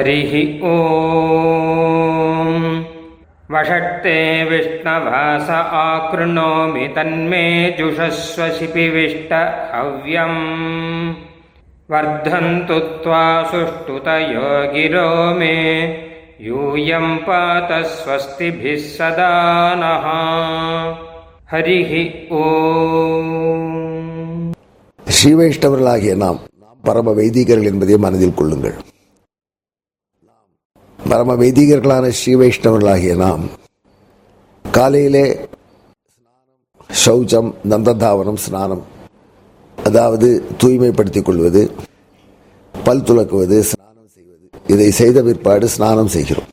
[0.00, 0.32] हरिः
[0.68, 0.74] ॐ
[3.50, 4.16] वषट्ते
[4.50, 5.50] विष्णवास
[5.80, 7.44] आकृणोमि तन्मे
[7.78, 9.32] जुषस्व शिपिविष्ट
[9.74, 10.40] हव्यम्
[11.88, 15.08] वर्धन्तु त्वा सुष्ठुतयो गिरो
[15.38, 15.54] मे
[16.46, 19.32] यूयं पात स्वस्तिभिः सदा
[19.82, 20.06] नः
[21.52, 21.92] हरिः
[22.40, 22.44] ॐ
[25.16, 28.76] ஸ்ரீ வைஷ்ணவர்களாகிய நாம் நாம் பரம வைதிகர்கள் என்பதை மனதில் கொள்ளுங்கள்
[31.11, 33.43] பரம வைதிகர்களான ஸ்ரீ வைஷ்ணவர்களாகிய நாம்
[34.65, 35.25] காலையிலே
[36.89, 38.83] சௌச்சம் நந்ததாவனம் ஸ்நானம்
[39.77, 40.27] அதாவது
[40.61, 41.61] தூய்மைப்படுத்திக் கொள்வது
[42.75, 46.49] பல் துலக்குவது ஸ்நானம் செய்வது இதை செய்த பிற்பாடு ஸ்நானம் செய்கிறோம்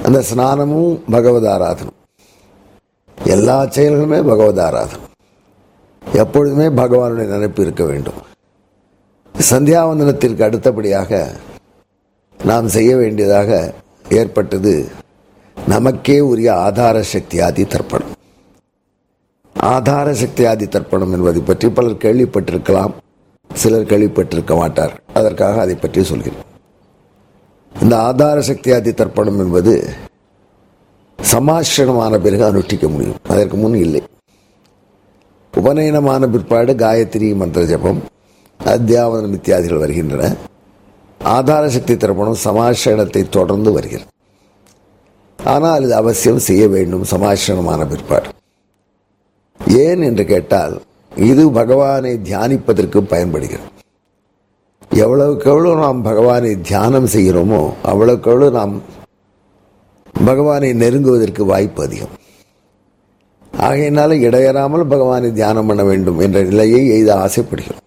[0.00, 1.98] அந்த ஸ்நானமும் பகவத் ஆராதனம்
[3.18, 5.08] எல்லா செயல்களுமே பகவத் ஆராதனம்
[6.02, 8.20] எப்பொழுதுமே பகவானுடைய நினைப்பு இருக்க வேண்டும்
[9.34, 11.10] சந்தியாவந்தனத்திற்கு அடுத்தபடியாக
[12.44, 13.72] நாம் செய்ய வேண்டியதாக
[14.08, 14.88] ஏற்பட்டது
[15.66, 18.12] நமக்கே உரிய ஆதார சக்தி ஆதி தர்ப்பணம்.
[19.56, 22.92] ஆதார சக்தி ஆதி தர்ப்பணம் என்பதை பற்றி பலர் கேள்விப்பட்டிருக்கலாம்
[23.50, 24.94] சிலர் கேள்விப்பட்டிருக்க மாட்டார்.
[25.14, 26.40] அதற்காக அதை பற்றி சொல்கிறேன்.
[27.80, 29.74] இந்த ஆதார சக்தி ஆதி தர்ப்பணம் என்பது
[31.18, 33.20] சமாஷணமான பிறகு அனுஷ்டிக்க முடியும்.
[33.28, 34.02] அதற்கு முன் இல்லை.
[35.54, 38.00] உபநயனமான பிற்பாடு காயத்ரி மந்திர ஜபம்
[38.60, 40.32] அத்தியாவதனம் இத்தியாதிகள் வருகின்றன.
[41.30, 44.08] ஆதார சக்தி திருமணம் சமாஷணத்தை தொடர்ந்து வருகிறது.
[45.38, 48.28] ஆனால் இது அவசியம் செய்ய வேண்டும் சமாஷணமான பிற்பாடு.
[49.84, 50.74] ஏன் என்று கேட்டால்
[51.12, 53.68] இது பகவானை தியானிப்பதற்கு பயன்படுகிறது.
[55.04, 58.74] எவ்வளவுக்கு எவ்வளவு நாம் பகவானை தியானம் செய்கிறோமோ அவ்வளவுக்கு எவ்வளவு நாம்
[60.26, 62.16] பகவானை நெருங்குவதற்கு வாய்ப்பு அதிகம்.
[63.52, 67.80] ஆகையினால இடையறாமல் பகவானை தியானம் பண்ண வேண்டும் என்ற நிலையை எய்த ஆசைப்படுகிறோம்.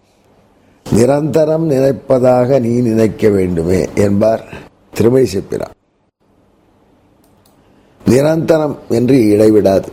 [0.92, 4.44] நிரந்தரம் நினைப்பதாக நீ நினைக்க வேண்டுமே என்பார்
[4.94, 5.74] திருமை செப்பிறார்
[8.04, 9.88] நிரந்தரம் என்று இடைவிடாது.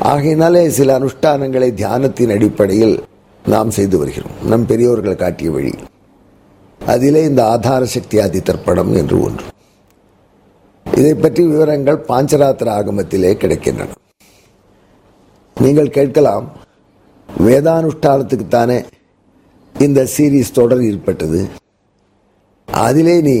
[0.00, 3.02] ஆகையினாலே சில அனுஷ்டானங்களை தியானத்தின் அடிப்படையில்
[3.44, 4.32] நாம் செய்து வருகிறோம்.
[4.44, 5.74] நம் பெரியோர்கள் காட்டிய வழி.
[6.86, 9.44] அதிலே இந்த ஆதார சக்தி ஆதி தர்ப்பணம் என்று ஒன்று.
[10.94, 13.88] இதை பற்றி விவரங்கள் பாஞ்சராத்திர ஆகமத்திலே கிடைக்கின்றன.
[15.60, 16.52] நீங்கள் கேட்கலாம்
[17.38, 18.84] வேதானுஷ்டானத்துக்குத்தானே
[19.74, 21.40] இந்த சீரீஸ் தொடர் ஏற்பட்டது.
[22.68, 23.36] அதிலே நீ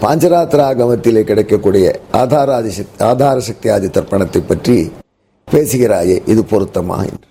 [0.00, 1.86] பாஞ்சராத்திர ஆகமத்திலே கிடைக்கக்கூடிய
[2.20, 4.76] ஆதாராதி சக்தி ஆதார சக்தி ஆதி தர்ப்பணத்தை பற்றி
[5.48, 7.28] பேசுகிறாயே இது பொருத்தமா என்று.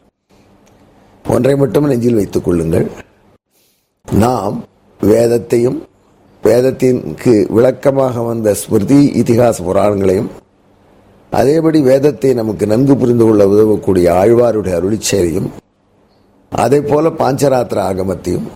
[1.26, 2.88] ஒன்றை மட்டும் நெஞ்சில் வைத்துக் கொள்ளுங்கள்.
[4.08, 4.58] நாம்
[5.00, 5.80] வேதத்தையும்
[6.44, 10.30] வேதத்திற்கு விளக்கமாக வந்த ஸ்மிருதி இதிகாச புராணங்களையும்
[11.32, 15.50] அதேபடி வேதத்தை நமக்கு நன்கு புரிந்து கொள்ள உதவக்கூடிய ஆழ்வாருடைய அருளிச்சேரியும்
[16.52, 18.48] அதே போல பாஞ்சராத்திர ஆகமத்தையும்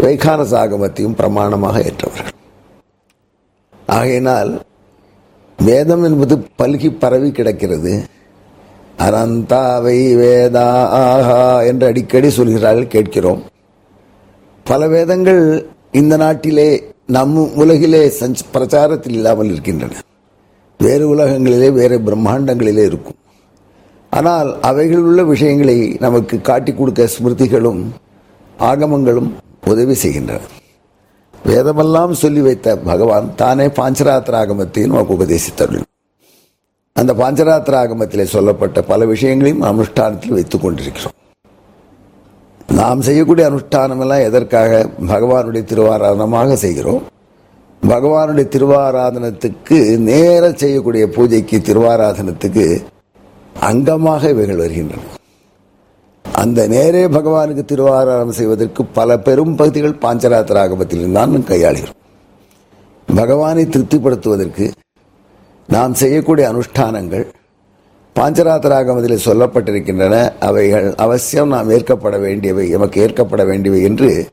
[0.00, 2.32] வைகானச ஆகமத்தையும் பிரமாணமாக ஏற்றவர்கள்.
[3.86, 4.60] ஆகையினால்
[5.58, 8.04] வேதம் என்பது பல்கி பரவி கிடக்கிறது.
[8.98, 13.42] அனந்தாவை வேதா ஆஹா என்று அடிக்கடி சொல்கிறார்கள் கேட்கிறோம்.
[14.64, 20.00] பல வேதங்கள் இந்த நாட்டிலே நம் உலகிலே சஞ்ச் பிரச்சாரத்தில் இல்லாமல் இருக்கின்றன.
[20.78, 23.16] வேறு உலகங்களிலே வேறு பிரம்மாண்டங்களிலே இருக்கும்.
[24.12, 27.82] ஆனால் அவைகளில் உள்ள விஷயங்களை நமக்கு காட்டி கொடுக்க ஸ்மிருதிகளும்
[28.58, 29.30] ஆகமங்களும்
[29.66, 30.40] உதவி செய்கின்றன.
[31.46, 35.82] வேதமெல்லாம் சொல்லி வைத்த பகவான் தானே பாஞ்சராத்திர ஆகமத்தை நமக்கு உபதேசித்தருள்.
[36.92, 41.16] அந்த பாஞ்சராத்திர ஆகமத்திலே சொல்லப்பட்ட பல விஷயங்களையும் அனுஷ்டானத்தில் வைத்துக் கொண்டிருக்கிறோம்.
[42.80, 44.88] நாம் செய்யக்கூடிய அனுஷ்டானம் எல்லாம் எதற்காக?
[45.08, 47.02] பகவானுடைய திருவாராதனமாக செய்கிறோம்.
[47.88, 52.66] பகவானுடைய திருவாராதனத்துக்கு நேர செய்யக்கூடிய பூஜைக்கு திருவாராதனத்துக்கு
[53.60, 55.02] அங்கமாக இவைகள் வருகின்றன.
[56.24, 61.98] அந்த நேரே பகவானுக்கு திருவாராதனம் செய்வதற்கு பல பெரும் பகுதிகள் பாஞ்சராத்திர ஆகமத்தில் தான் கையாளுகிறோம்.
[63.14, 64.72] பகவானை திருப்திப்படுத்துவதற்கு
[65.66, 67.24] நாம் செய்யக்கூடிய அனுஷ்டானங்கள்
[68.16, 70.32] பாஞ்சராத்திர ஆகமத்தில் சொல்லப்பட்டிருக்கின்றன.
[70.40, 74.26] அவைகள் அவசியம் நாம் ஏற்கப்பட வேண்டியவை எமக்கு ஏற்கப்பட வேண்டியவை என்று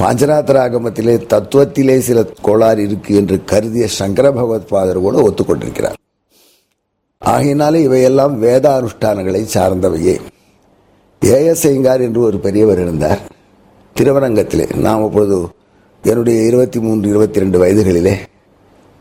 [0.00, 5.98] பாஞ்சராத்திர ஆகமத்திலே தத்துவத்திலே சில கோளாறு இருக்கு என்று கருதிய சங்கர பகவத் பாதர் கூட ஒத்துக்கொண்டிருக்கிறார்.
[7.24, 10.20] ஆகையினாலே இவையெல்லாம் வேத அனுஷ்டானங்களை சார்ந்தவையே.
[11.20, 13.18] ஏஎஸ்ஐங்கார் என்று ஒரு பெரியவர் இருந்தார்.
[14.00, 15.48] திருவரங்கத்திலே நாம் அப்பொழுது
[16.02, 18.14] என்னுடைய இருபத்தி மூன்று இருபத்தி ரெண்டு வயதுகளிலே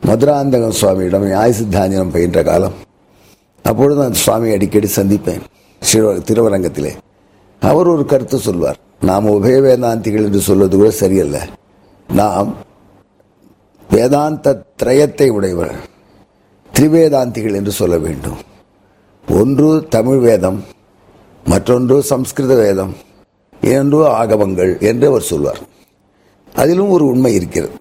[0.05, 2.73] மதுராந்தகம் சுவாமியிடம் நியாய சித்தாஞ்சனம் பயின்ற காலம்.
[3.63, 5.41] அப்பொழுது நான் சுவாமி அடிக்கடி சந்திப்பேன்.
[5.93, 6.91] திருவரங்கத்திலே.
[7.59, 8.77] அவர் ஒரு கருத்து சொல்வார்.
[9.01, 11.47] நாம் உபய வேதாந்திகள் என்று சொல்வது கூட சரியல்ல.
[12.13, 12.55] நாம்
[13.89, 15.91] வேதாந்த திரயத்தை உடையவர்.
[16.73, 18.39] திரிவேதாந்திகள் என்று சொல்ல வேண்டும்.
[19.27, 20.59] ஒன்று தமிழ் வேதம்
[21.51, 22.93] மற்றொன்று சம்ஸ்கிருத வேதம்
[23.61, 25.61] இரண்டு ஆகமங்கள் என்று அவர் சொல்வார்.
[26.55, 27.75] அதிலும் ஒரு உண்மை இருக்கிறது.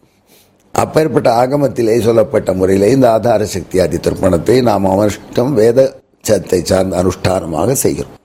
[0.75, 5.81] அப்பேற்பட்ட ஆகமத்திலே சொல்லப்பட்ட முறையிலே இந்த ஆதார சக்தி ஆதி திருப்பணத்தை நாம் அனுஷ்டம் வேத
[6.29, 8.17] சத்தை சார்ந்த அனுஷ்டானமாக செய்கிறோம்.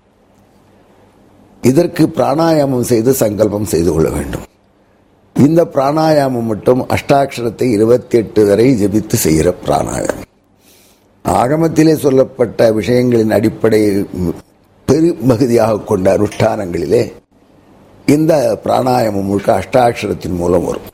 [1.64, 4.46] இதற்கு பிராணாயாமம் செய்து சங்கல்பம் செய்து கொள்ள வேண்டும்.
[5.36, 10.27] இந்த பிராணாயாமம் மட்டும் அஷ்டாட்சரத்தை இருபத்தி எட்டு வரை ஜெபித்து செய்கிற பிராணாயாமம்.
[11.28, 14.06] ஆகமத்திலே சொல்லப்பட்ட விஷயங்களின் அடிப்படையில்
[14.88, 17.12] பெருமகுதியாக கொண்ட அனுஷ்டானங்களிலே
[18.06, 20.88] இந்த பிராணாயாமம் முழுக்க அஷ்டாட்சரத்தின் மூலம் வரும்.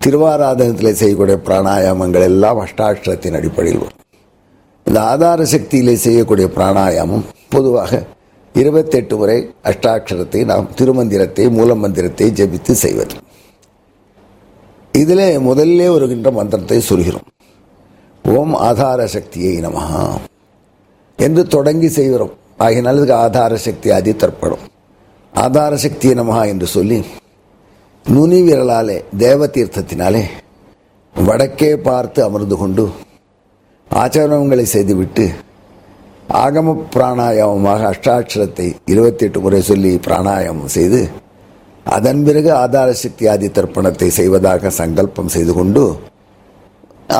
[0.00, 4.00] திருவாராதனத்தில் செய்யக்கூடிய பிராணாயாமங்கள் எல்லாம் அஷ்டாட்சரத்தின் அடிப்படையில் வரும்.
[4.86, 8.02] இந்த ஆதார சக்தியிலே செய்யக்கூடிய பிராணாயாமம் பொதுவாக
[8.54, 13.14] இருபத்தெட்டு முறை அஷ்டாட்சரத்தை நாம் திருமந்திரத்தை மூலமந்திரத்தை ஜபித்து செய்வது.
[14.92, 17.28] இதிலே முதல்ல வருகின்ற மந்திரத்தை சொல்கிறோம்.
[18.24, 20.18] ஓம் ஆதார சக்தியை நமஹா.
[21.18, 22.30] என்று தொடங்கி செய்கிறோம்.
[22.60, 24.64] ஆகினால் இதுக்கு ஆதார சக்தி அதி தற்படும்
[25.32, 27.04] ஆதார சக்தியை நமஹா என்று சொல்லி
[28.06, 30.22] நுனி விரலாலே தேவதீர்த்தத்தினாலே
[31.16, 32.84] வடக்கே பார்த்து அமர்ந்து கொண்டு
[33.90, 35.26] ஆச்சரணங்களை செய்துவிட்டு
[36.32, 41.00] ஆகம பிராணாயாமமாக அஷ்டாட்சரத்தை இருபத்தி எட்டு முறை சொல்லி பிராணாயாமம் செய்து
[41.86, 45.82] அதன் பிறகு ஆதார சக்தி ஆதி தர்ப்பணத்தை செய்வதாக சங்கல்பம் செய்து கொண்டு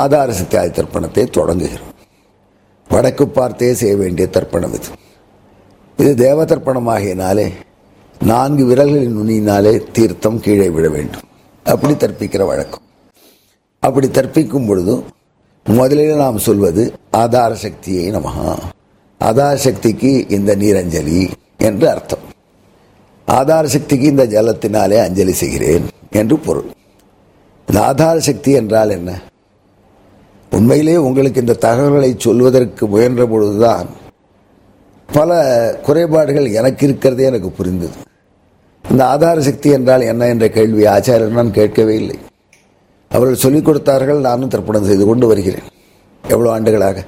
[0.03, 1.93] ஆதார சக்தி தர்ப்பணத்தை தொடங்குகிறோம்.
[2.91, 4.91] வடக்கு பார்த்தே செய்ய வேண்டிய தர்ப்பணம் இது.
[5.97, 7.47] இது தேவ தர்ப்பணமாகியனாலே
[8.21, 11.27] நான்கு விரல்களின் நுனியினாலே தீர்த்தம் கீழே விழ வேண்டும்.
[11.67, 12.85] அப்படி தற்பிக்கிற வழக்கம்.
[13.83, 14.95] அப்படி தற்பிக்கும் பொழுது
[15.67, 18.49] முதலில் நாம் சொல்வது ஆதார சக்தியை நமகா
[19.21, 21.21] ஆதார சக்திக்கு இந்த நீரஞ்சலி
[21.59, 22.25] என்று அர்த்தம்.
[23.29, 26.69] ஆதார சக்திக்கு இந்த ஜலத்தினாலே அஞ்சலி செய்கிறேன் என்று பொருள்.
[27.69, 29.13] இந்த ஆதார சக்தி என்றால் என்ன?
[30.55, 33.89] உண்மையிலே உங்களுக்கு இந்த தகவல்களை சொல்வதற்கு முயன்ற பொழுதுதான்
[35.13, 35.31] பல
[35.83, 37.97] குறைபாடுகள் எனக்கு இருக்கிறதே எனக்கு புரிந்தது.
[38.91, 42.19] இந்த ஆதார சக்தி என்றால் என்ன என்ற கேள்வி ஆச்சாரியர் நான் கேட்கவே இல்லை.
[43.11, 45.67] அவர்கள் சொல்லிக் கொடுத்தார்கள் நானும் தர்ப்பணம் செய்து கொண்டு வருகிறேன்.
[46.25, 47.05] எவ்வளோ ஆண்டுகளாக?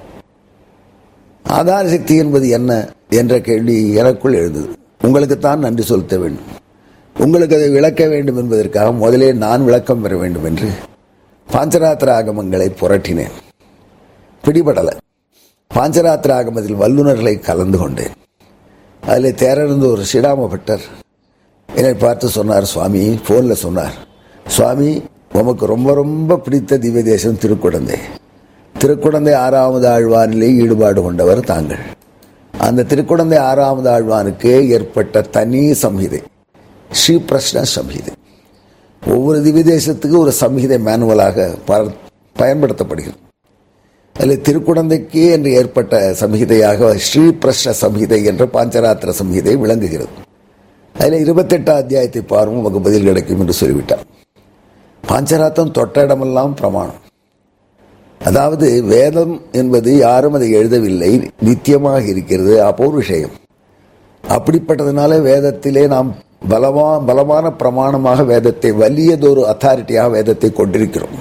[1.44, 2.72] ஆதார சக்தி என்பது என்ன
[3.08, 4.68] என்ற கேள்வி எனக்குள் எழுந்தது.
[5.04, 6.48] உங்களுக்குத்தான் நன்றி செலுத்த வேண்டும்.
[7.16, 10.68] உங்களுக்கு அதை விளக்க வேண்டும் என்பதற்காக முதலே நான் விளக்கம் பெற வேண்டும் என்று
[11.52, 13.34] பாஞ்சராத்திர ஆகமங்களை புரட்டினேன்.
[14.44, 14.94] பிடிபடலை.
[15.74, 18.14] பாஞ்சராத்திர ஆகமத்தில் வல்லுநர்களை கலந்து கொண்டேன்.
[19.02, 20.84] அதில் தேரர்ந்த ஒரு சிடாம பட்டர்
[21.74, 23.96] என்னை பார்த்து சொன்னார் சுவாமி ஃபோனில் சொன்னார்
[24.46, 24.90] சுவாமி
[25.32, 27.98] உமக்கு ரொம்ப ரொம்ப பிடித்த திவ்ய தேசம் திருக்குடந்தை.
[28.74, 31.82] திருக்குடந்தை ஆறாவது ஆழ்வானிலே ஈடுபாடு கொண்டவர் தாங்கள்.
[32.58, 36.20] அந்த திருக்குடந்தை ஆறாவது ஆழ்வானுக்கு ஏற்பட்ட தனி சம்ஹிதை
[36.90, 38.12] ஸ்ரீ பிரஷ்ன சம்ஹிதை.
[39.14, 41.48] ஒவ்வொரு திவ்ய ஒரு சம்ஹிதை மேனுவலாக
[42.38, 43.20] பயன்படுத்தப்படுகிறது.
[44.16, 50.12] அதில் திருக்குழந்தைக்கு என்று ஏற்பட்ட சம்ஹிதையாக ஸ்ரீ பிரஷ்ன சம்ஹிதை என்ற பாஞ்சராத்திர சம்ஹிதை விளங்குகிறது.
[50.94, 54.04] அதில் இருபத்தெட்டாம் அத்தியாயத்தை பாருங்க உமக்கு பதில் கிடைக்கும் என்று சொல்லிவிட்டார்.
[55.08, 57.00] பாஞ்சராத்தம் தொட்ட இடமெல்லாம் பிரமாணம்.
[58.20, 63.34] அதாவது வேதம் என்பது யாரும் அதை எழுதவில்லை நித்தியமாக இருக்கிறது அப்போர் விஷயம்.
[64.24, 66.14] அப்படிப்பட்டதுனால வேதத்திலே நாம்
[66.50, 71.16] பலமா பலமான பிரமாணமாக வேதத்தை வலியதொரு அத்தாரிட்டியாக வேதத்தை கொண்டிருக்கிறோம்.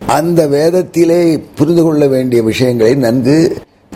[0.00, 1.20] அந்த வேதத்திலே
[1.58, 3.36] புரிந்து கொள்ள வேண்டிய விஷயங்களை நன்கு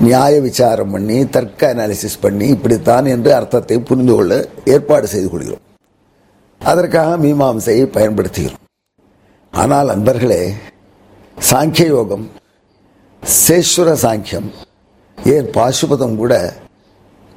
[0.06, 4.32] நியாய விசாரம் பண்ணி தர்க்க அனாலிசிஸ் பண்ணி இப்படித்தான் என்று அர்த்தத்தை புரிந்து கொள்ள
[4.74, 5.64] ஏற்பாடு செய்து கொள்கிறோம்.
[6.60, 8.62] அதற்காக மீமாம்சையை பயன்படுத்துகிறோம்.
[9.52, 10.42] ஆனால் அன்பர்களே
[11.38, 12.26] சாங்கிய யோகம்
[13.22, 14.48] சேஸ்வர சாங்கியம்
[15.18, 16.34] ஏன் பாசுபதம் கூட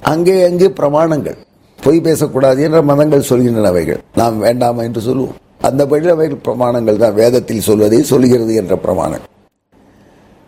[0.02, 1.40] அங்கே அங்கே பிரமாணங்கள்
[1.86, 4.02] பொய் பேசக்கூடாது என்ற மதங்கள் சொல்கின்றன அவைகள்.
[4.22, 5.38] நாம் வேண்டாமா என்று சொல்லுவோம்.
[5.68, 5.84] அந்த
[6.16, 9.24] அவைகள் பிரமாணங்கள் தான் வேதத்தில் சொல்வதை சொல்கிறது என்ற பிரமாணம்.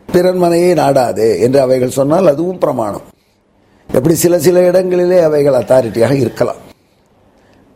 [0.10, 3.06] பிறன்மனையை நாடாதே என்று அவைகள் சொன்னால் அதுவும் பிரமாணம்.
[3.90, 6.62] எப்படி சில சில இடங்களிலே அவைகள் அத்தாரிட்டியாக இருக்கலாம்.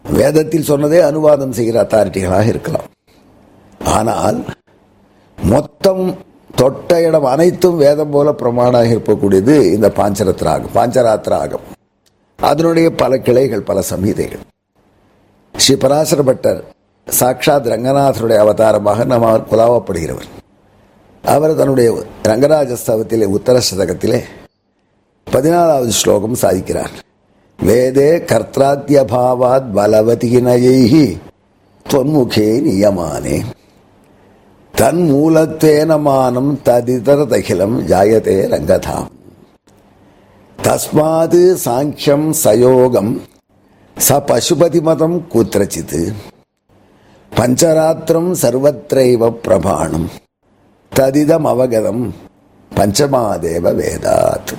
[0.05, 2.87] வேதத்தில் சொன்னதே அனுவாதம் செய்கிற அத்தாரிட்டிகளாக இருக்கலாம்.
[3.81, 4.39] ஆனால்
[5.37, 6.03] மொத்தம்
[6.59, 11.65] தொட்ட இடம் அனைத்தும் வேதம் போல பிரமாணமாக இருக்கக்கூடியது இந்த பாஞ்சரத்ராகம் பாஞ்சராத்திராகம்
[12.37, 14.39] அதனுடைய பல கிளைகள் பல சமீதைகள்.
[15.57, 16.63] ஸ்ரீ பராசர பட்டர்
[17.07, 20.31] சாட்சாத் ரங்கநாதனுடைய அவதாரமாக நாம் அவர் குலாவப்படுகிறவர்
[21.23, 24.23] அவர் தன்னுடைய ரங்கராஜஸ்தவத்திலே உத்தர சதகத்திலே
[25.31, 26.93] பதினாலாவது ஸ்லோகம் சாதிக்கிறார்.
[27.63, 31.17] வேதே கர்த்தாத்தியபாவாத் பலவதிகினயைஹி
[31.89, 33.43] தொன்முகே நியமானே.
[34.71, 39.14] தன் மூலத்தேனமானம் ததிதர தகிலம் ஜாயதே ரங்கதாம்.
[40.65, 43.21] தஸ்மாது சாங்கியம் சயோகம்.
[44.09, 46.13] ச பசுபதி மதம் குத்திரச்சித்
[47.35, 50.09] பஞ்சராத்திரம் சர்வத்திரைவ பிரமாணம்.
[50.95, 52.13] ததிதம் அவகதம்
[52.75, 54.53] பஞ்சமாதேவ வேதாத்.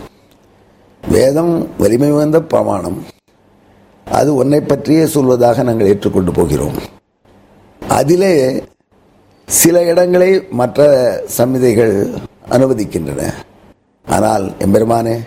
[1.09, 3.05] வேதம் வலிமை வந்த பிரமாணம்.
[4.11, 6.79] அது உன்னை பற்றியே சொல்வதாக நாங்கள் ஏற்றுக்கொண்டு போகிறோம்.
[7.89, 8.65] அதிலே
[9.47, 10.83] சில இடங்களை மற்ற
[11.37, 12.17] சமிதைகள்
[12.51, 13.33] அனுமதிக்கின்றன.
[14.09, 15.21] ஆனால் எம்பெருமானே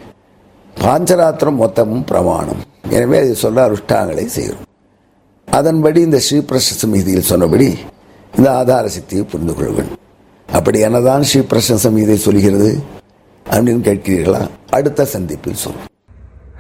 [0.76, 2.62] பாஞ்சராத்திரம் மொத்தமும் பிரமாணம்.
[2.90, 4.66] எனவே அதை சொல்ல அருஷ்டாங்களை செய்கிறோம்
[5.48, 7.78] அதன்படி இந்த ஸ்ரீபிரஷ்ட சமிதியில் சொன்னபடி
[8.38, 9.86] இந்த ஆதார சக்தியை புரிந்து கொள்ள
[10.50, 12.84] அப்படி என்னதான் ஸ்ரீபிரஷ்ட சமிதை சொல்கிறது
[13.50, 14.50] அப்படின்னு கேட்கிறீர்களா?
[14.70, 15.86] அடுத்த சந்திப்பில் சொல்லும்